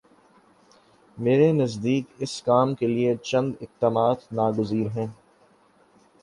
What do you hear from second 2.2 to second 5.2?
اس کام کے لیے چند اقدامات ناگزیر ہیں۔